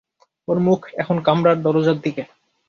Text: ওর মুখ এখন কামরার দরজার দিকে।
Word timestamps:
ওর 0.47 0.57
মুখ 0.59 0.81
এখন 0.97 1.17
কামরার 1.21 1.57
দরজার 1.63 1.97
দিকে। 2.01 2.23